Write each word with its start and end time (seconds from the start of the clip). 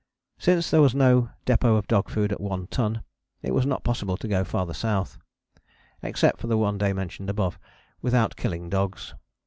Since 0.39 0.71
there 0.71 0.81
was 0.81 0.95
no 0.95 1.29
depôt 1.45 1.77
of 1.77 1.87
dog 1.87 2.09
food 2.09 2.31
at 2.31 2.41
One 2.41 2.65
Ton 2.65 3.03
it 3.43 3.51
was 3.51 3.67
not 3.67 3.83
possible 3.83 4.17
to 4.17 4.27
go 4.27 4.43
farther 4.43 4.73
South 4.73 5.19
(except 6.01 6.41
for 6.41 6.47
the 6.47 6.57
one 6.57 6.79
day 6.79 6.91
mentioned 6.91 7.29
above) 7.29 7.59
without 8.01 8.35
killing 8.35 8.67
dogs. 8.67 9.13